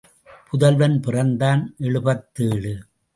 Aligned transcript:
புதல்வன் 0.49 0.99
பிறந்தான் 0.99 1.75
எழுபத்தேழு. 1.79 2.73